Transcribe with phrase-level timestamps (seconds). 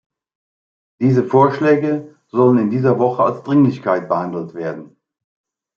[0.99, 4.97] Diese Vorschläge sollen in dieser Woche als Dringlichkeit behandelt werden.